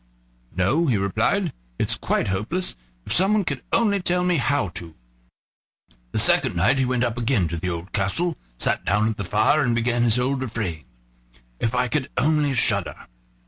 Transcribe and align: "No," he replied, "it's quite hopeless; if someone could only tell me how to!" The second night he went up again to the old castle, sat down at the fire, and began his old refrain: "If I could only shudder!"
"No," 0.55 0.87
he 0.87 0.97
replied, 0.97 1.53
"it's 1.77 1.93
quite 1.95 2.29
hopeless; 2.29 2.75
if 3.05 3.13
someone 3.13 3.43
could 3.43 3.61
only 3.71 4.01
tell 4.01 4.23
me 4.23 4.37
how 4.37 4.69
to!" 4.69 4.95
The 6.11 6.17
second 6.17 6.55
night 6.55 6.79
he 6.79 6.85
went 6.85 7.03
up 7.03 7.19
again 7.19 7.47
to 7.49 7.57
the 7.57 7.69
old 7.69 7.93
castle, 7.93 8.35
sat 8.57 8.83
down 8.83 9.09
at 9.09 9.17
the 9.17 9.23
fire, 9.23 9.61
and 9.61 9.75
began 9.75 10.01
his 10.01 10.17
old 10.17 10.41
refrain: 10.41 10.85
"If 11.59 11.75
I 11.75 11.87
could 11.87 12.09
only 12.17 12.55
shudder!" 12.55 12.95